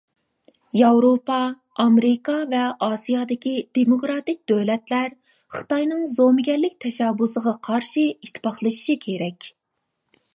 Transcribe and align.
ياۋروپا، 0.77 1.35
ئامېرىكا 1.83 2.37
ۋە 2.53 2.61
ئاسىيادىكى 2.85 3.53
دېموكراتىك 3.79 4.41
دۆلەتلەر، 4.53 5.13
خىتاينىڭ 5.57 6.07
زومىگەرلىك 6.17 6.79
تەشەببۇسىغا 6.87 7.55
قارشى 7.69 8.07
ئىتتىپاقلىشىشى 8.15 8.97
كېرەك. 9.05 9.51